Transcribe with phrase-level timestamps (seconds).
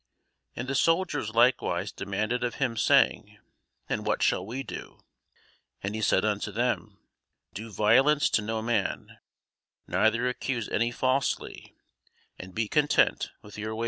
[0.55, 3.37] And the soldiers likewise demanded of him, saying,
[3.87, 4.99] And what shall we do?
[5.83, 6.97] And he said unto them,
[7.53, 9.19] Do violence to no man,
[9.85, 11.75] neither accuse any falsely;
[12.39, 13.79] and be content with your wages.